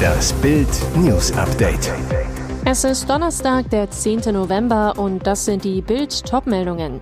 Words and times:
Das 0.00 0.32
Bild 0.34 0.68
News 0.96 1.32
Update. 1.32 1.92
Es 2.64 2.84
ist 2.84 3.08
Donnerstag, 3.08 3.68
der 3.70 3.90
10. 3.90 4.32
November 4.32 4.94
und 4.96 5.26
das 5.26 5.44
sind 5.44 5.64
die 5.64 5.82
Bild 5.82 6.24
Topmeldungen. 6.24 7.00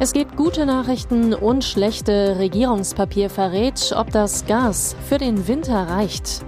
Es 0.00 0.12
gibt 0.12 0.36
gute 0.36 0.66
Nachrichten 0.66 1.32
und 1.32 1.64
schlechte 1.64 2.36
Regierungspapier 2.38 3.30
verrät, 3.30 3.94
ob 3.96 4.10
das 4.10 4.44
Gas 4.46 4.96
für 5.08 5.18
den 5.18 5.46
Winter 5.46 5.88
reicht. 5.88 6.44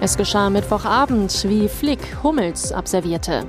Es 0.00 0.16
geschah 0.16 0.50
Mittwochabend, 0.50 1.44
wie 1.48 1.68
Flick 1.68 2.00
Hummels 2.22 2.72
absolvierte. 2.72 3.44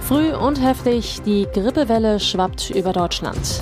Früh 0.00 0.34
und 0.34 0.62
heftig, 0.62 1.22
die 1.24 1.46
Grippewelle 1.52 2.20
schwappt 2.20 2.70
über 2.70 2.92
Deutschland. 2.92 3.60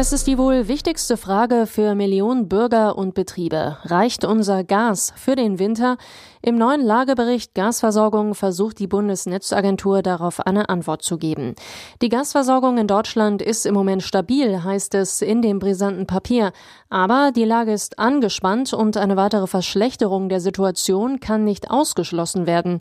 Es 0.00 0.14
ist 0.14 0.26
die 0.26 0.38
wohl 0.38 0.66
wichtigste 0.66 1.18
Frage 1.18 1.66
für 1.66 1.94
Millionen 1.94 2.48
Bürger 2.48 2.96
und 2.96 3.12
Betriebe. 3.12 3.76
Reicht 3.82 4.24
unser 4.24 4.64
Gas 4.64 5.12
für 5.14 5.36
den 5.36 5.58
Winter? 5.58 5.98
Im 6.42 6.56
neuen 6.56 6.80
Lagebericht 6.80 7.54
Gasversorgung 7.54 8.34
versucht 8.34 8.78
die 8.78 8.86
Bundesnetzagentur 8.86 10.00
darauf 10.00 10.40
eine 10.40 10.70
Antwort 10.70 11.02
zu 11.02 11.18
geben. 11.18 11.54
Die 12.00 12.08
Gasversorgung 12.08 12.78
in 12.78 12.86
Deutschland 12.86 13.42
ist 13.42 13.66
im 13.66 13.74
Moment 13.74 14.02
stabil, 14.02 14.64
heißt 14.64 14.94
es 14.94 15.20
in 15.20 15.42
dem 15.42 15.58
brisanten 15.58 16.06
Papier. 16.06 16.52
Aber 16.88 17.30
die 17.30 17.44
Lage 17.44 17.74
ist 17.74 17.98
angespannt 17.98 18.72
und 18.72 18.96
eine 18.96 19.18
weitere 19.18 19.46
Verschlechterung 19.46 20.30
der 20.30 20.40
Situation 20.40 21.20
kann 21.20 21.44
nicht 21.44 21.70
ausgeschlossen 21.70 22.46
werden. 22.46 22.78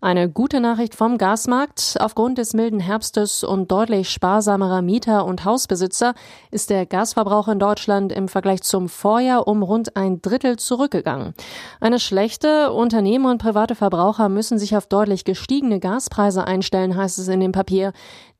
Eine 0.00 0.30
gute 0.30 0.60
Nachricht 0.60 0.94
vom 0.94 1.18
Gasmarkt. 1.18 1.98
Aufgrund 2.00 2.38
des 2.38 2.54
milden 2.54 2.80
Herbstes 2.80 3.44
und 3.44 3.70
deutlich 3.70 4.08
sparsamerer 4.08 4.80
Mieter 4.80 5.26
und 5.26 5.44
Hausbesitzer 5.44 6.14
ist 6.50 6.70
der 6.70 6.86
Gasverbrauch 6.86 7.48
in 7.48 7.58
Deutschland 7.58 8.10
im 8.10 8.28
Vergleich 8.28 8.62
zum 8.62 8.88
Vorjahr 8.88 9.46
um 9.46 9.62
rund 9.62 9.96
ein 9.96 10.22
Drittel 10.22 10.56
zurückgegangen. 10.58 11.34
Eine 11.78 12.00
schlechte 12.00 12.72
unter 12.72 13.01
Unternehmen 13.02 13.26
und 13.26 13.38
private 13.38 13.74
Verbraucher 13.74 14.28
müssen 14.28 14.60
sich 14.60 14.76
auf 14.76 14.86
deutlich 14.86 15.24
gestiegene 15.24 15.80
Gaspreise 15.80 16.46
einstellen, 16.46 16.94
heißt 16.94 17.18
es 17.18 17.26
in 17.26 17.40
dem 17.40 17.50
Papier. 17.50 17.92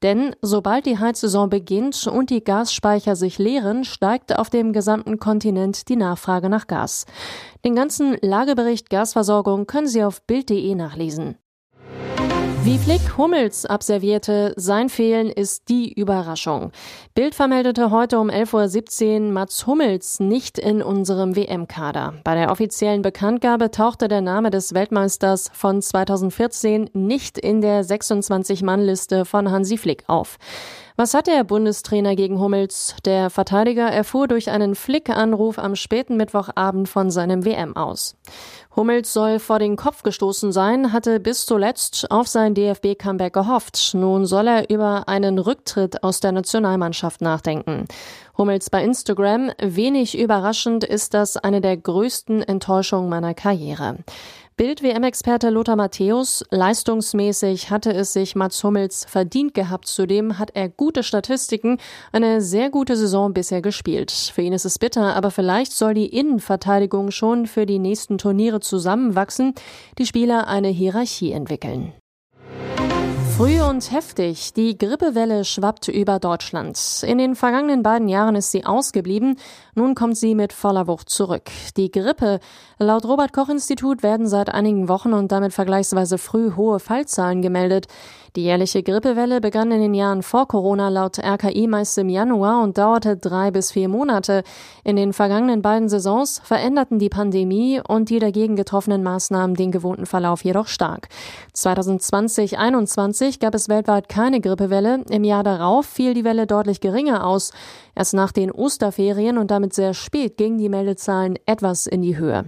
Denn 0.04 0.36
sobald 0.40 0.86
die 0.86 1.00
Heizsaison 1.00 1.50
beginnt 1.50 2.06
und 2.06 2.30
die 2.30 2.44
Gasspeicher 2.44 3.16
sich 3.16 3.38
leeren, 3.38 3.82
steigt 3.82 4.38
auf 4.38 4.50
dem 4.50 4.72
gesamten 4.72 5.18
Kontinent 5.18 5.88
die 5.88 5.96
Nachfrage 5.96 6.48
nach 6.48 6.68
Gas. 6.68 7.06
Den 7.64 7.74
ganzen 7.74 8.16
Lagebericht 8.22 8.88
Gasversorgung 8.88 9.66
können 9.66 9.88
Sie 9.88 10.04
auf 10.04 10.22
Bild.de 10.22 10.76
nachlesen. 10.76 11.41
Wie 12.64 12.78
Flick 12.78 13.18
Hummels 13.18 13.66
absolvierte, 13.66 14.54
sein 14.56 14.88
Fehlen 14.88 15.30
ist 15.30 15.68
die 15.68 15.92
Überraschung. 15.92 16.70
Bild 17.12 17.34
vermeldete 17.34 17.90
heute 17.90 18.20
um 18.20 18.30
11.17 18.30 19.26
Uhr 19.26 19.32
Mats 19.32 19.66
Hummels 19.66 20.20
nicht 20.20 20.60
in 20.60 20.80
unserem 20.80 21.34
WM-Kader. 21.34 22.14
Bei 22.22 22.36
der 22.36 22.52
offiziellen 22.52 23.02
Bekanntgabe 23.02 23.72
tauchte 23.72 24.06
der 24.06 24.20
Name 24.20 24.50
des 24.50 24.74
Weltmeisters 24.74 25.50
von 25.52 25.82
2014 25.82 26.90
nicht 26.92 27.36
in 27.36 27.62
der 27.62 27.84
26-Mann-Liste 27.84 29.24
von 29.24 29.50
Hansi 29.50 29.76
Flick 29.76 30.04
auf. 30.06 30.38
Was 30.96 31.14
hat 31.14 31.26
der 31.26 31.42
Bundestrainer 31.42 32.14
gegen 32.16 32.38
Hummels? 32.38 32.96
Der 33.06 33.30
Verteidiger 33.30 33.90
erfuhr 33.90 34.28
durch 34.28 34.50
einen 34.50 34.74
Flick-Anruf 34.74 35.58
am 35.58 35.74
späten 35.74 36.18
Mittwochabend 36.18 36.86
von 36.86 37.10
seinem 37.10 37.46
WM 37.46 37.74
aus. 37.76 38.14
Hummels 38.76 39.12
soll 39.12 39.38
vor 39.38 39.58
den 39.58 39.76
Kopf 39.76 40.02
gestoßen 40.02 40.52
sein, 40.52 40.92
hatte 40.92 41.18
bis 41.18 41.46
zuletzt 41.46 42.10
auf 42.10 42.28
sein 42.28 42.54
DFB-Comeback 42.54 43.32
gehofft. 43.32 43.92
Nun 43.94 44.26
soll 44.26 44.48
er 44.48 44.70
über 44.70 45.08
einen 45.08 45.38
Rücktritt 45.38 46.02
aus 46.02 46.20
der 46.20 46.32
Nationalmannschaft 46.32 47.22
nachdenken. 47.22 47.86
Hummels 48.36 48.70
bei 48.70 48.82
Instagram. 48.82 49.50
Wenig 49.60 50.18
überraschend 50.18 50.84
ist 50.84 51.14
das 51.14 51.36
eine 51.36 51.60
der 51.60 51.76
größten 51.76 52.42
Enttäuschungen 52.42 53.08
meiner 53.10 53.34
Karriere. 53.34 53.96
Bild-WM-Experte 54.62 55.50
Lothar 55.50 55.74
Matthäus, 55.74 56.44
leistungsmäßig 56.52 57.70
hatte 57.70 57.92
es 57.92 58.12
sich 58.12 58.36
Mats 58.36 58.62
Hummels 58.62 59.04
verdient 59.06 59.54
gehabt. 59.54 59.88
Zudem 59.88 60.38
hat 60.38 60.52
er 60.54 60.68
gute 60.68 61.02
Statistiken, 61.02 61.78
eine 62.12 62.40
sehr 62.40 62.70
gute 62.70 62.96
Saison 62.96 63.34
bisher 63.34 63.60
gespielt. 63.60 64.12
Für 64.12 64.42
ihn 64.42 64.52
ist 64.52 64.64
es 64.64 64.78
bitter, 64.78 65.16
aber 65.16 65.32
vielleicht 65.32 65.72
soll 65.72 65.94
die 65.94 66.06
Innenverteidigung 66.06 67.10
schon 67.10 67.46
für 67.48 67.66
die 67.66 67.80
nächsten 67.80 68.18
Turniere 68.18 68.60
zusammenwachsen, 68.60 69.54
die 69.98 70.06
Spieler 70.06 70.46
eine 70.46 70.68
Hierarchie 70.68 71.32
entwickeln. 71.32 71.92
Früh 73.36 73.62
und 73.62 73.90
heftig. 73.90 74.52
Die 74.52 74.76
Grippewelle 74.76 75.44
schwappt 75.44 75.88
über 75.88 76.18
Deutschland. 76.18 76.78
In 77.06 77.18
den 77.18 77.34
vergangenen 77.34 77.82
beiden 77.82 78.08
Jahren 78.08 78.36
ist 78.36 78.50
sie 78.50 78.64
ausgeblieben. 78.64 79.38
Nun 79.74 79.94
kommt 79.94 80.16
sie 80.18 80.34
mit 80.34 80.52
voller 80.52 80.86
Wucht 80.86 81.08
zurück. 81.08 81.50
Die 81.76 81.90
Grippe. 81.90 82.40
Laut 82.78 83.04
Robert 83.04 83.32
Koch 83.32 83.48
Institut 83.48 84.02
werden 84.02 84.26
seit 84.28 84.52
einigen 84.52 84.88
Wochen 84.88 85.12
und 85.12 85.32
damit 85.32 85.52
vergleichsweise 85.52 86.18
früh 86.18 86.52
hohe 86.56 86.78
Fallzahlen 86.78 87.42
gemeldet. 87.42 87.86
Die 88.34 88.44
jährliche 88.44 88.82
Grippewelle 88.82 89.42
begann 89.42 89.70
in 89.72 89.82
den 89.82 89.92
Jahren 89.92 90.22
vor 90.22 90.48
Corona 90.48 90.88
laut 90.88 91.18
RKI 91.18 91.66
meist 91.66 91.98
im 91.98 92.08
Januar 92.08 92.62
und 92.62 92.78
dauerte 92.78 93.18
drei 93.18 93.50
bis 93.50 93.72
vier 93.72 93.88
Monate. 93.88 94.42
In 94.84 94.96
den 94.96 95.12
vergangenen 95.12 95.60
beiden 95.60 95.90
Saisons 95.90 96.40
veränderten 96.42 96.98
die 96.98 97.10
Pandemie 97.10 97.82
und 97.86 98.08
die 98.08 98.20
dagegen 98.20 98.56
getroffenen 98.56 99.02
Maßnahmen 99.02 99.54
den 99.54 99.70
gewohnten 99.70 100.06
Verlauf 100.06 100.44
jedoch 100.44 100.66
stark. 100.66 101.08
2020-21 103.22 103.40
gab 103.40 103.54
es 103.54 103.68
weltweit 103.68 104.08
keine 104.08 104.40
Grippewelle. 104.40 105.04
Im 105.10 105.22
Jahr 105.22 105.44
darauf 105.44 105.86
fiel 105.86 106.14
die 106.14 106.24
Welle 106.24 106.46
deutlich 106.46 106.80
geringer 106.80 107.24
aus. 107.24 107.52
Erst 107.94 108.14
nach 108.14 108.32
den 108.32 108.50
Osterferien 108.50 109.38
und 109.38 109.50
damit 109.50 109.74
sehr 109.74 109.94
spät 109.94 110.36
gingen 110.36 110.58
die 110.58 110.68
Meldezahlen 110.68 111.38
etwas 111.46 111.86
in 111.86 112.02
die 112.02 112.16
Höhe. 112.16 112.46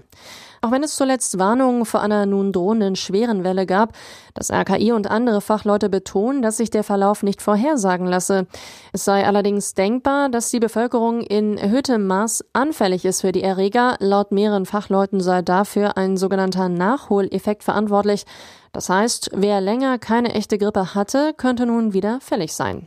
Auch 0.65 0.71
wenn 0.71 0.83
es 0.83 0.97
zuletzt 0.97 1.39
Warnungen 1.39 1.85
vor 1.85 2.01
einer 2.01 2.25
nun 2.25 2.51
drohenden 2.51 2.97
schweren 2.97 3.45
Welle 3.45 3.67
gab, 3.67 3.93
das 4.33 4.51
RKI 4.51 4.93
und 4.93 5.11
andere 5.11 5.43
Fachleute 5.43 5.91
betonen, 5.91 6.41
dass 6.41 6.57
sich 6.57 6.71
der 6.71 6.83
Verlauf 6.83 7.23
nicht 7.23 7.43
vorhersagen 7.43 8.07
lasse. 8.07 8.47
Es 8.95 9.05
sei 9.05 9.27
allerdings 9.27 9.75
denkbar, 9.75 10.31
dass 10.31 10.49
die 10.49 10.61
Bevölkerung 10.61 11.21
in 11.21 11.59
erhöhtem 11.59 12.07
Maß 12.07 12.47
anfällig 12.55 13.05
ist 13.05 13.21
für 13.21 13.33
die 13.33 13.43
Erreger. 13.43 13.97
Laut 13.99 14.33
mehreren 14.33 14.65
Fachleuten 14.65 15.21
sei 15.21 15.43
dafür 15.43 15.99
ein 15.99 16.17
sogenannter 16.17 16.71
Nachholeffekt 16.71 17.63
verantwortlich. 17.63 18.25
Das 18.73 18.89
heißt, 18.89 19.33
wer 19.35 19.61
länger 19.61 19.99
keine 19.99 20.33
echte 20.33 20.57
Grippe 20.57 20.95
hatte, 20.95 21.35
könnte 21.37 21.67
nun 21.67 21.93
wieder 21.93 22.21
fällig 22.23 22.55
sein. 22.55 22.87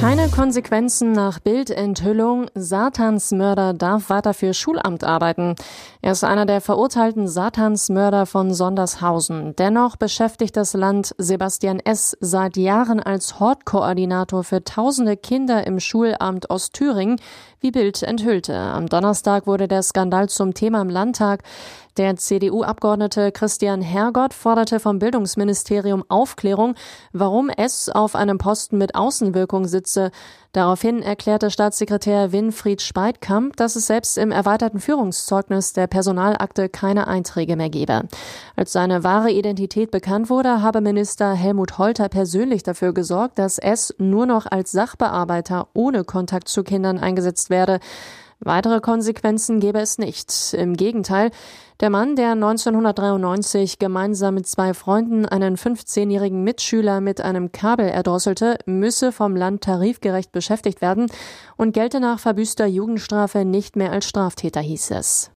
Keine 0.00 0.28
Konsequenzen 0.28 1.10
nach 1.10 1.40
Bildenthüllung. 1.40 2.46
Satansmörder 2.54 3.74
darf 3.74 4.10
weiter 4.10 4.32
für 4.32 4.54
Schulamt 4.54 5.02
arbeiten. 5.02 5.56
Er 6.02 6.12
ist 6.12 6.22
einer 6.22 6.46
der 6.46 6.60
verurteilten 6.60 7.26
Satansmörder 7.26 8.24
von 8.24 8.54
Sondershausen. 8.54 9.56
Dennoch 9.56 9.96
beschäftigt 9.96 10.56
das 10.56 10.74
Land 10.74 11.16
Sebastian 11.18 11.80
S. 11.80 12.16
seit 12.20 12.56
Jahren 12.56 13.00
als 13.00 13.40
Hortkoordinator 13.40 14.44
für 14.44 14.62
tausende 14.62 15.16
Kinder 15.16 15.66
im 15.66 15.80
Schulamt 15.80 16.48
Ostthüringen, 16.48 17.20
wie 17.60 17.70
Bild 17.70 18.02
enthüllte. 18.02 18.54
Am 18.54 18.86
Donnerstag 18.86 19.46
wurde 19.46 19.68
der 19.68 19.82
Skandal 19.82 20.28
zum 20.28 20.54
Thema 20.54 20.82
im 20.82 20.90
Landtag. 20.90 21.42
Der 21.98 22.14
CDU-Abgeordnete 22.14 23.32
Christian 23.32 23.82
Hergott 23.82 24.32
forderte 24.32 24.78
vom 24.78 25.00
Bildungsministerium 25.00 26.04
Aufklärung, 26.08 26.76
warum 27.12 27.50
es 27.50 27.88
auf 27.88 28.14
einem 28.14 28.38
Posten 28.38 28.78
mit 28.78 28.94
Außenwirkung 28.94 29.66
sitze. 29.66 30.12
Daraufhin 30.52 31.02
erklärte 31.02 31.50
Staatssekretär 31.50 32.30
Winfried 32.30 32.82
Speitkamp, 32.82 33.56
dass 33.56 33.74
es 33.74 33.88
selbst 33.88 34.16
im 34.16 34.30
erweiterten 34.30 34.78
Führungszeugnis 34.78 35.72
der 35.72 35.88
Personalakte 35.88 36.68
keine 36.68 37.08
Einträge 37.08 37.56
mehr 37.56 37.68
gebe. 37.68 38.04
Als 38.54 38.72
seine 38.72 39.02
wahre 39.02 39.30
Identität 39.30 39.90
bekannt 39.90 40.30
wurde, 40.30 40.62
habe 40.62 40.80
Minister 40.80 41.34
Helmut 41.34 41.78
Holter 41.78 42.08
persönlich 42.08 42.62
dafür 42.62 42.94
gesorgt, 42.94 43.38
dass 43.38 43.58
es 43.58 43.94
nur 43.98 44.24
noch 44.24 44.46
als 44.46 44.70
Sachbearbeiter 44.70 45.68
ohne 45.74 46.04
Kontakt 46.04 46.48
zu 46.48 46.62
Kindern 46.62 46.98
eingesetzt 46.98 47.47
werde. 47.50 47.80
Weitere 48.40 48.80
Konsequenzen 48.80 49.58
gäbe 49.58 49.80
es 49.80 49.98
nicht. 49.98 50.54
Im 50.54 50.76
Gegenteil, 50.76 51.32
der 51.80 51.90
Mann, 51.90 52.14
der 52.14 52.32
1993 52.32 53.78
gemeinsam 53.78 54.34
mit 54.34 54.46
zwei 54.46 54.74
Freunden 54.74 55.26
einen 55.26 55.56
15-jährigen 55.56 56.44
Mitschüler 56.44 57.00
mit 57.00 57.20
einem 57.20 57.50
Kabel 57.50 57.88
erdrosselte, 57.88 58.58
müsse 58.64 59.10
vom 59.10 59.34
Land 59.34 59.64
tarifgerecht 59.64 60.30
beschäftigt 60.30 60.80
werden 60.80 61.10
und 61.56 61.72
gelte 61.72 61.98
nach 61.98 62.20
verbüßter 62.20 62.66
Jugendstrafe 62.66 63.44
nicht 63.44 63.74
mehr 63.74 63.90
als 63.90 64.06
Straftäter, 64.06 64.60
hieß 64.60 64.92
es. 64.92 65.32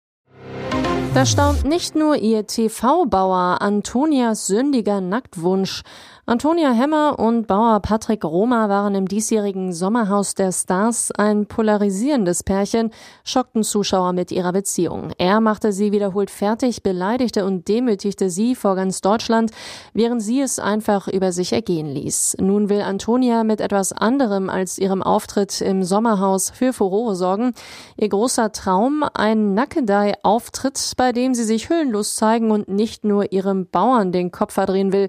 Da 1.13 1.27
staunt 1.27 1.65
nicht 1.65 1.97
nur 1.97 2.17
ihr 2.17 2.47
TV-Bauer 2.47 3.61
Antonias 3.61 4.47
sündiger 4.47 5.01
Nacktwunsch. 5.01 5.83
Antonia 6.31 6.71
Hemmer 6.71 7.19
und 7.19 7.49
Bauer 7.49 7.81
Patrick 7.81 8.25
Roma 8.25 8.69
waren 8.69 8.95
im 8.95 9.09
diesjährigen 9.09 9.73
Sommerhaus 9.73 10.37
der 10.37 10.53
Stars 10.53 11.11
ein 11.11 11.47
polarisierendes 11.47 12.45
Pärchen, 12.45 12.93
schockten 13.25 13.65
Zuschauer 13.65 14.13
mit 14.13 14.31
ihrer 14.31 14.53
Beziehung. 14.53 15.11
Er 15.19 15.41
machte 15.41 15.73
sie 15.73 15.91
wiederholt 15.91 16.31
fertig, 16.31 16.85
beleidigte 16.85 17.45
und 17.45 17.67
demütigte 17.67 18.31
sie 18.31 18.55
vor 18.55 18.77
ganz 18.77 19.01
Deutschland, 19.01 19.51
während 19.93 20.23
sie 20.23 20.41
es 20.41 20.61
einfach 20.61 21.09
über 21.09 21.33
sich 21.33 21.53
ergehen 21.53 21.89
ließ. 21.89 22.37
Nun 22.39 22.69
will 22.69 22.83
Antonia 22.83 23.43
mit 23.43 23.61
etwas 23.61 23.93
anderem 23.93 24.51
als 24.51 24.79
ihrem 24.79 25.03
Auftritt 25.03 25.61
im 25.61 25.83
Sommerhaus 25.83 26.51
für 26.51 26.73
Furore 26.73 27.17
sorgen. 27.17 27.55
Ihr 27.97 28.09
großer 28.09 28.53
Traum, 28.53 29.05
ein 29.15 29.55
Nackedei-Auftritt, 29.55 30.93
bei 30.97 31.11
dem 31.11 31.35
sie 31.35 31.43
sich 31.43 31.69
hüllenlos 31.69 32.15
zeigen 32.15 32.53
und 32.53 32.69
nicht 32.69 33.03
nur 33.03 33.33
ihrem 33.33 33.67
Bauern 33.67 34.13
den 34.13 34.31
Kopf 34.31 34.55
verdrehen 34.55 34.93
will. 34.93 35.09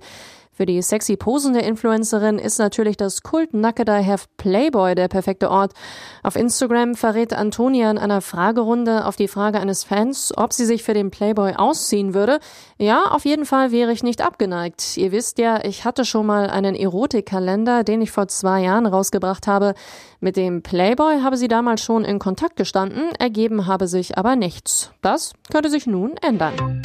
Für 0.61 0.67
die 0.67 0.83
sexy 0.83 1.17
posende 1.17 1.59
Influencerin 1.61 2.37
ist 2.37 2.59
natürlich 2.59 2.95
das 2.95 3.23
Kult 3.23 3.51
Nackedei-Heft 3.51 4.37
Playboy 4.37 4.93
der 4.93 5.07
perfekte 5.07 5.49
Ort. 5.49 5.73
Auf 6.21 6.35
Instagram 6.35 6.93
verrät 6.93 7.33
Antonia 7.33 7.89
in 7.89 7.97
einer 7.97 8.21
Fragerunde 8.21 9.07
auf 9.07 9.15
die 9.15 9.27
Frage 9.27 9.59
eines 9.59 9.83
Fans, 9.83 10.31
ob 10.37 10.53
sie 10.53 10.67
sich 10.67 10.83
für 10.83 10.93
den 10.93 11.09
Playboy 11.09 11.53
ausziehen 11.55 12.13
würde. 12.13 12.39
Ja, 12.77 13.05
auf 13.05 13.25
jeden 13.25 13.45
Fall 13.45 13.71
wäre 13.71 13.91
ich 13.91 14.03
nicht 14.03 14.21
abgeneigt. 14.21 14.97
Ihr 14.97 15.11
wisst 15.11 15.39
ja, 15.39 15.65
ich 15.65 15.83
hatte 15.83 16.05
schon 16.05 16.27
mal 16.27 16.47
einen 16.51 16.75
Erotikkalender, 16.75 17.83
den 17.83 18.03
ich 18.03 18.11
vor 18.11 18.27
zwei 18.27 18.61
Jahren 18.61 18.85
rausgebracht 18.85 19.47
habe. 19.47 19.73
Mit 20.19 20.37
dem 20.37 20.61
Playboy 20.61 21.21
habe 21.21 21.37
sie 21.37 21.47
damals 21.47 21.81
schon 21.81 22.05
in 22.05 22.19
Kontakt 22.19 22.55
gestanden, 22.55 23.09
ergeben 23.17 23.65
habe 23.65 23.87
sich 23.87 24.15
aber 24.19 24.35
nichts. 24.35 24.91
Das 25.01 25.33
könnte 25.51 25.71
sich 25.71 25.87
nun 25.87 26.17
ändern. 26.17 26.83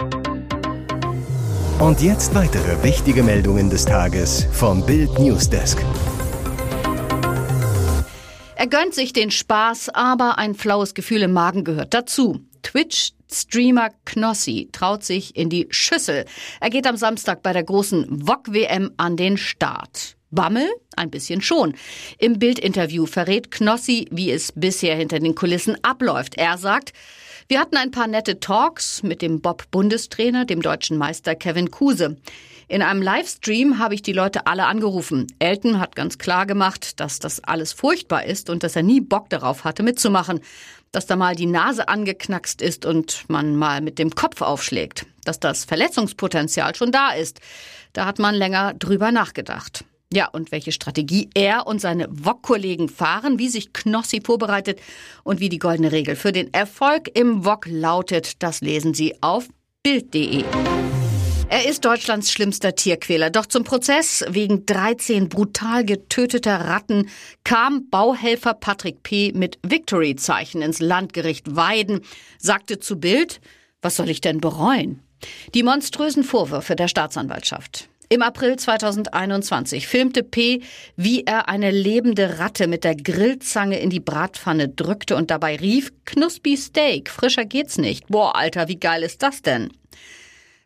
Und 1.79 2.01
jetzt 2.01 2.35
weitere 2.35 2.83
wichtige 2.83 3.23
Meldungen 3.23 3.69
des 3.69 3.85
Tages 3.85 4.47
vom 4.51 4.85
Bild 4.87 5.19
Newsdesk. 5.19 5.85
Er 8.57 8.67
gönnt 8.67 8.95
sich 8.95 9.13
den 9.13 9.31
Spaß, 9.31 9.91
aber 9.91 10.39
ein 10.39 10.55
flaues 10.55 10.95
Gefühl 10.95 11.21
im 11.21 11.35
Magen 11.35 11.65
gehört 11.65 11.93
dazu. 11.93 12.41
Twitch-Streamer 12.63 13.91
Knossi 14.07 14.71
traut 14.73 15.05
sich 15.05 15.37
in 15.37 15.51
die 15.51 15.67
Schüssel. 15.69 16.25
Er 16.63 16.71
geht 16.71 16.87
am 16.87 16.97
Samstag 16.97 17.43
bei 17.43 17.53
der 17.53 17.65
großen 17.65 18.27
VOG-WM 18.27 18.93
an 18.97 19.19
den 19.19 19.37
Start. 19.37 20.17
Bammel? 20.31 20.69
Ein 20.97 21.11
bisschen 21.11 21.43
schon. 21.43 21.75
Im 22.19 22.39
Bildinterview 22.39 23.05
verrät 23.05 23.51
Knossi, 23.51 24.09
wie 24.11 24.31
es 24.31 24.51
bisher 24.53 24.97
hinter 24.97 25.19
den 25.19 25.35
Kulissen 25.35 25.77
abläuft. 25.85 26.39
Er 26.39 26.57
sagt, 26.57 26.95
wir 27.49 27.61
hatten 27.61 27.77
ein 27.77 27.93
paar 27.93 28.09
nette 28.09 28.41
Talks 28.41 29.05
mit 29.05 29.23
dem 29.23 29.41
Bob-Bundestrainer, 29.41 30.45
dem 30.45 30.63
deutschen 30.63 30.99
Meister 30.99 31.37
Kevin 31.37 31.71
Kuse. 31.71 32.17
In 32.67 32.83
einem 32.83 33.01
Livestream 33.01 33.79
habe 33.79 33.95
ich 33.95 34.03
die 34.03 34.13
Leute 34.13 34.49
alle 34.49 34.67
angerufen. 34.67 35.29
Elton 35.39 35.79
hat 35.79 35.95
ganz 35.95 36.19
klar 36.19 36.47
gemacht, 36.47 36.99
dass 36.99 37.21
das 37.21 37.45
alles 37.45 37.73
furchtbar 37.73 38.25
ist 38.25 38.51
und 38.51 38.65
dass 38.65 38.75
er 38.75 38.83
nie 38.83 39.01
Bock 39.01 39.31
darauf 39.31 39.63
hatte, 39.63 39.85
mitzumachen. 39.85 40.41
Dass 40.91 41.07
da 41.07 41.15
mal 41.15 41.37
die 41.37 41.47
Nase 41.47 41.89
angeknackst 41.89 42.61
ist 42.61 42.85
und 42.85 43.25
man 43.29 43.55
mal 43.55 43.81
mit 43.81 44.01
dem 44.01 44.11
Kopf 44.11 44.43
aufschlägt. 44.43 45.07
Dass 45.25 45.39
das 45.39 45.65
Verletzungspotenzial 45.65 46.75
schon 46.75 46.91
da 46.91 47.11
ist. 47.11 47.39
Da 47.93 48.07
hat 48.07 48.19
man 48.19 48.35
länger 48.35 48.75
drüber 48.75 49.13
nachgedacht. 49.13 49.85
Ja, 50.13 50.29
und 50.29 50.53
welche 50.53 50.71
Strategie 50.71 51.29
er 51.35 51.67
und 51.67 51.81
seine 51.81 52.09
VOG-Kollegen 52.11 52.89
fahren, 52.89 53.39
wie 53.39 53.49
sich 53.49 53.73
Knossi 53.73 54.21
vorbereitet 54.25 54.81
und 55.25 55.41
wie 55.41 55.49
die 55.49 55.59
goldene 55.59 55.91
Regel 55.91 56.15
für 56.15 56.33
den 56.33 56.55
Erfolg 56.55 57.11
im 57.15 57.45
VOG 57.45 57.67
lautet, 57.67 58.43
das 58.43 58.61
lesen 58.61 58.95
Sie 58.95 59.21
auf 59.21 59.49
Bild.de. 59.83 60.45
Er 61.49 61.69
ist 61.69 61.85
Deutschlands 61.85 62.33
schlimmster 62.33 62.75
Tierquäler. 62.75 63.31
Doch 63.31 63.47
zum 63.47 63.63
Prozess 63.63 64.25
wegen 64.29 64.67
13 64.67 65.29
brutal 65.29 65.85
getöteter 65.85 66.57
Ratten 66.57 67.09
kam 67.45 67.89
Bauhelfer 67.89 68.55
Patrick 68.55 69.05
P. 69.05 69.33
mit 69.33 69.59
Victory-Zeichen 69.65 70.61
ins 70.61 70.81
Landgericht 70.81 71.55
Weiden, 71.55 72.01
sagte 72.39 72.81
zu 72.81 72.99
Bild, 72.99 73.41
was 73.81 73.95
soll 73.95 74.11
ich 74.11 74.21
denn 74.21 74.41
bereuen? 74.41 75.03
Die 75.55 75.63
monströsen 75.63 76.25
Vorwürfe 76.25 76.75
der 76.75 76.89
Staatsanwaltschaft. 76.89 77.89
Im 78.09 78.23
April 78.23 78.57
2021 78.57 79.89
filmte 79.89 80.23
P., 80.23 80.61
wie 80.97 81.25
er 81.25 81.49
eine 81.49 81.73
lebende 81.73 82.39
Ratte 82.39 82.69
mit 82.69 82.85
der 82.85 82.95
Grillzange 82.95 83.81
in 83.81 83.91
die 83.91 84.01
Bratpfanne 84.01 84.69
drückte 84.69 85.17
und 85.17 85.33
dabei 85.33 85.57
rief, 85.57 85.93
Knuspi 86.05 86.57
Steak, 86.57 87.11
frischer 87.11 87.45
geht's 87.45 87.79
nicht. 87.79 88.07
Boah, 88.07 88.37
Alter, 88.37 88.69
wie 88.69 88.79
geil 88.79 89.03
ist 89.03 89.23
das 89.23 89.43
denn? 89.43 89.73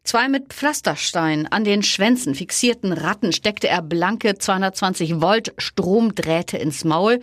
Zwei 0.05 0.29
mit 0.29 0.53
Pflasterstein 0.53 1.47
an 1.47 1.65
den 1.65 1.83
Schwänzen 1.83 2.35
fixierten 2.35 2.93
Ratten 2.93 3.33
steckte 3.33 3.69
er 3.69 3.81
blanke 3.81 4.37
220 4.37 5.21
Volt 5.21 5.55
Stromdrähte 5.57 6.59
ins 6.59 6.85
Maul. 6.85 7.21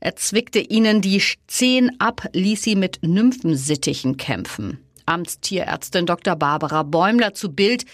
Er 0.00 0.16
zwickte 0.16 0.60
ihnen 0.60 1.00
die 1.00 1.22
Zehen 1.46 1.96
ab, 1.98 2.28
ließ 2.32 2.62
sie 2.62 2.76
mit 2.76 2.98
Nymphensittichen 3.02 4.16
kämpfen. 4.16 4.78
Amtstierärztin 5.06 6.06
Dr. 6.06 6.36
Barbara 6.36 6.82
Bäumler 6.82 7.32
zu 7.32 7.52
Bild. 7.52 7.84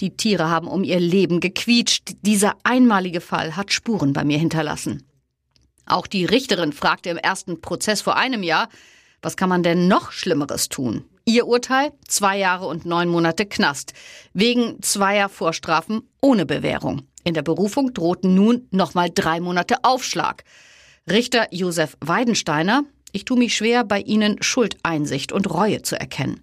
Die 0.00 0.16
Tiere 0.16 0.50
haben 0.50 0.68
um 0.68 0.84
ihr 0.84 1.00
Leben 1.00 1.40
gequietscht. 1.40 2.16
Dieser 2.22 2.54
einmalige 2.64 3.20
Fall 3.20 3.56
hat 3.56 3.72
Spuren 3.72 4.12
bei 4.12 4.24
mir 4.24 4.38
hinterlassen. 4.38 5.04
Auch 5.86 6.06
die 6.06 6.24
Richterin 6.24 6.72
fragte 6.72 7.10
im 7.10 7.16
ersten 7.16 7.60
Prozess 7.60 8.02
vor 8.02 8.16
einem 8.16 8.42
Jahr, 8.42 8.68
was 9.22 9.36
kann 9.36 9.48
man 9.48 9.62
denn 9.62 9.88
noch 9.88 10.12
Schlimmeres 10.12 10.68
tun? 10.68 11.04
Ihr 11.24 11.46
Urteil? 11.46 11.92
Zwei 12.06 12.38
Jahre 12.38 12.66
und 12.66 12.84
neun 12.84 13.08
Monate 13.08 13.46
Knast. 13.46 13.94
Wegen 14.32 14.80
zweier 14.82 15.28
Vorstrafen 15.28 16.02
ohne 16.20 16.46
Bewährung. 16.46 17.02
In 17.24 17.34
der 17.34 17.42
Berufung 17.42 17.94
drohten 17.94 18.34
nun 18.34 18.68
nochmal 18.70 19.10
drei 19.12 19.40
Monate 19.40 19.82
Aufschlag. 19.82 20.44
Richter 21.10 21.48
Josef 21.50 21.96
Weidensteiner, 22.00 22.84
ich 23.12 23.24
tue 23.24 23.38
mich 23.38 23.56
schwer, 23.56 23.82
bei 23.82 24.00
Ihnen 24.00 24.42
Schuldeinsicht 24.42 25.32
und 25.32 25.50
Reue 25.50 25.82
zu 25.82 25.98
erkennen. 25.98 26.40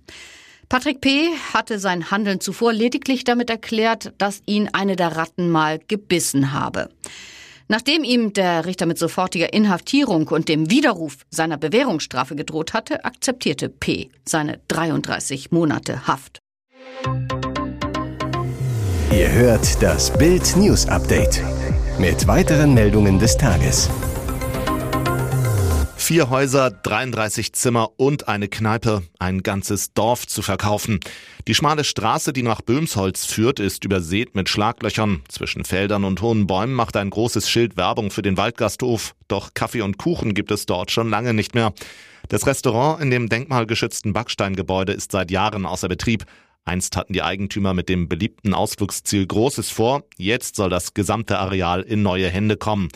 Patrick 0.73 1.01
P. 1.01 1.29
hatte 1.53 1.77
sein 1.77 2.09
Handeln 2.09 2.39
zuvor 2.39 2.73
lediglich 2.73 3.23
damit 3.23 3.51
erklärt, 3.51 4.11
dass 4.17 4.41
ihn 4.47 4.69
eine 4.73 4.95
der 4.95 5.15
Ratten 5.15 5.51
mal 5.51 5.77
gebissen 5.87 6.51
habe. 6.51 6.89
Nachdem 7.67 8.03
ihm 8.03 8.33
der 8.33 8.65
Richter 8.65 8.87
mit 8.87 8.97
sofortiger 8.97 9.53
Inhaftierung 9.53 10.29
und 10.29 10.49
dem 10.49 10.71
Widerruf 10.71 11.17
seiner 11.29 11.57
Bewährungsstrafe 11.57 12.35
gedroht 12.35 12.73
hatte, 12.73 13.05
akzeptierte 13.05 13.69
P. 13.69 14.09
seine 14.27 14.61
33 14.67 15.51
Monate 15.51 16.07
Haft. 16.07 16.39
Ihr 19.11 19.31
hört 19.31 19.83
das 19.83 20.11
Bild 20.17 20.57
News 20.57 20.87
Update 20.87 21.39
mit 21.99 22.25
weiteren 22.25 22.73
Meldungen 22.73 23.19
des 23.19 23.37
Tages. 23.37 23.91
Vier 26.03 26.29
Häuser, 26.29 26.69
33 26.69 27.53
Zimmer 27.53 27.91
und 27.95 28.27
eine 28.27 28.49
Kneipe, 28.49 29.03
ein 29.19 29.41
ganzes 29.41 29.93
Dorf 29.93 30.27
zu 30.27 30.41
verkaufen. 30.41 30.99
Die 31.47 31.55
schmale 31.55 31.85
Straße, 31.85 32.33
die 32.33 32.43
nach 32.43 32.59
Böhmsholz 32.59 33.23
führt, 33.23 33.61
ist 33.61 33.85
übersät 33.85 34.35
mit 34.35 34.49
Schlaglöchern. 34.49 35.21
Zwischen 35.29 35.63
Feldern 35.63 36.03
und 36.03 36.21
hohen 36.21 36.45
Bäumen 36.45 36.73
macht 36.73 36.97
ein 36.97 37.09
großes 37.09 37.49
Schild 37.49 37.77
Werbung 37.77 38.11
für 38.11 38.21
den 38.21 38.35
Waldgasthof. 38.35 39.15
Doch 39.29 39.53
Kaffee 39.53 39.79
und 39.79 39.97
Kuchen 39.97 40.33
gibt 40.33 40.51
es 40.51 40.65
dort 40.65 40.91
schon 40.91 41.09
lange 41.09 41.33
nicht 41.33 41.55
mehr. 41.55 41.71
Das 42.27 42.45
Restaurant 42.47 43.01
in 43.01 43.09
dem 43.09 43.29
denkmalgeschützten 43.29 44.11
Backsteingebäude 44.11 44.91
ist 44.91 45.13
seit 45.13 45.31
Jahren 45.31 45.65
außer 45.65 45.87
Betrieb. 45.87 46.25
Einst 46.65 46.97
hatten 46.97 47.13
die 47.13 47.23
Eigentümer 47.23 47.73
mit 47.73 47.87
dem 47.87 48.09
beliebten 48.09 48.53
Ausflugsziel 48.53 49.25
Großes 49.25 49.69
vor. 49.69 50.03
Jetzt 50.17 50.57
soll 50.57 50.69
das 50.69 50.93
gesamte 50.93 51.39
Areal 51.39 51.81
in 51.81 52.01
neue 52.01 52.27
Hände 52.27 52.57
kommen. 52.57 52.89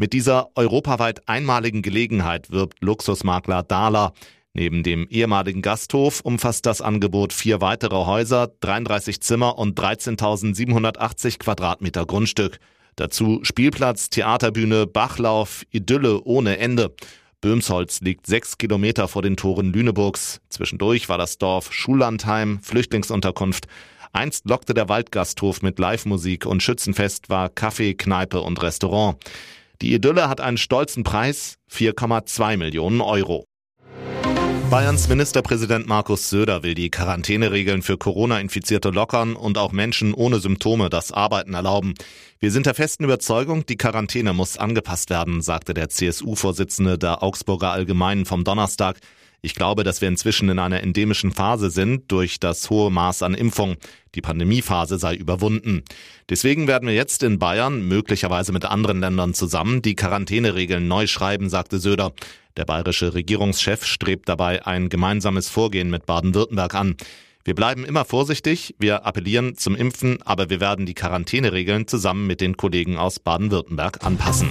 Mit 0.00 0.12
dieser 0.12 0.50
europaweit 0.54 1.28
einmaligen 1.28 1.82
Gelegenheit 1.82 2.52
wirbt 2.52 2.76
Luxusmakler 2.80 3.64
Dahler. 3.64 4.12
Neben 4.54 4.84
dem 4.84 5.08
ehemaligen 5.08 5.60
Gasthof 5.60 6.20
umfasst 6.20 6.66
das 6.66 6.80
Angebot 6.80 7.32
vier 7.32 7.60
weitere 7.60 8.06
Häuser, 8.06 8.52
33 8.60 9.20
Zimmer 9.20 9.58
und 9.58 9.76
13.780 9.76 11.40
Quadratmeter 11.40 12.06
Grundstück. 12.06 12.60
Dazu 12.94 13.40
Spielplatz, 13.42 14.08
Theaterbühne, 14.08 14.86
Bachlauf, 14.86 15.64
Idylle 15.72 16.22
ohne 16.22 16.58
Ende. 16.58 16.94
Böhmsholz 17.40 18.00
liegt 18.00 18.28
sechs 18.28 18.56
Kilometer 18.56 19.08
vor 19.08 19.22
den 19.22 19.36
Toren 19.36 19.72
Lüneburgs. 19.72 20.40
Zwischendurch 20.48 21.08
war 21.08 21.18
das 21.18 21.38
Dorf 21.38 21.72
Schullandheim, 21.72 22.60
Flüchtlingsunterkunft. 22.62 23.66
Einst 24.12 24.48
lockte 24.48 24.74
der 24.74 24.88
Waldgasthof 24.88 25.60
mit 25.62 25.80
Live-Musik 25.80 26.46
und 26.46 26.62
Schützenfest 26.62 27.28
war 27.30 27.48
Kaffee, 27.48 27.94
Kneipe 27.94 28.40
und 28.40 28.62
Restaurant. 28.62 29.16
Die 29.80 29.94
Idylle 29.94 30.28
hat 30.28 30.40
einen 30.40 30.58
stolzen 30.58 31.04
Preis 31.04 31.56
4,2 31.70 32.56
Millionen 32.56 33.00
Euro. 33.00 33.44
Bayerns 34.70 35.08
Ministerpräsident 35.08 35.86
Markus 35.86 36.28
Söder 36.28 36.64
will 36.64 36.74
die 36.74 36.90
Quarantäneregeln 36.90 37.82
für 37.82 37.96
Corona-Infizierte 37.96 38.90
lockern 38.90 39.36
und 39.36 39.56
auch 39.56 39.70
Menschen 39.70 40.14
ohne 40.14 40.40
Symptome 40.40 40.90
das 40.90 41.12
Arbeiten 41.12 41.54
erlauben. 41.54 41.94
Wir 42.40 42.50
sind 42.50 42.66
der 42.66 42.74
festen 42.74 43.04
Überzeugung, 43.04 43.64
die 43.66 43.76
Quarantäne 43.76 44.32
muss 44.32 44.58
angepasst 44.58 45.10
werden, 45.10 45.42
sagte 45.42 45.74
der 45.74 45.88
CSU-Vorsitzende 45.88 46.98
der 46.98 47.22
Augsburger 47.22 47.70
Allgemeinen 47.70 48.26
vom 48.26 48.42
Donnerstag. 48.42 48.98
Ich 49.40 49.54
glaube, 49.54 49.84
dass 49.84 50.00
wir 50.00 50.08
inzwischen 50.08 50.48
in 50.48 50.58
einer 50.58 50.82
endemischen 50.82 51.30
Phase 51.30 51.70
sind 51.70 52.10
durch 52.10 52.40
das 52.40 52.70
hohe 52.70 52.90
Maß 52.90 53.22
an 53.22 53.34
Impfung. 53.34 53.76
Die 54.14 54.20
Pandemiephase 54.20 54.98
sei 54.98 55.14
überwunden. 55.14 55.84
Deswegen 56.28 56.66
werden 56.66 56.88
wir 56.88 56.94
jetzt 56.94 57.22
in 57.22 57.38
Bayern, 57.38 57.86
möglicherweise 57.86 58.52
mit 58.52 58.64
anderen 58.64 59.00
Ländern 59.00 59.34
zusammen, 59.34 59.80
die 59.80 59.94
Quarantäneregeln 59.94 60.88
neu 60.88 61.06
schreiben, 61.06 61.48
sagte 61.48 61.78
Söder. 61.78 62.12
Der 62.56 62.64
bayerische 62.64 63.14
Regierungschef 63.14 63.84
strebt 63.84 64.28
dabei 64.28 64.66
ein 64.66 64.88
gemeinsames 64.88 65.48
Vorgehen 65.48 65.90
mit 65.90 66.06
Baden-Württemberg 66.06 66.74
an. 66.74 66.96
Wir 67.44 67.54
bleiben 67.54 67.84
immer 67.84 68.04
vorsichtig, 68.04 68.74
wir 68.78 69.06
appellieren 69.06 69.56
zum 69.56 69.76
Impfen, 69.76 70.20
aber 70.22 70.50
wir 70.50 70.60
werden 70.60 70.84
die 70.84 70.94
Quarantäneregeln 70.94 71.86
zusammen 71.86 72.26
mit 72.26 72.40
den 72.40 72.56
Kollegen 72.56 72.98
aus 72.98 73.20
Baden-Württemberg 73.20 74.04
anpassen. 74.04 74.50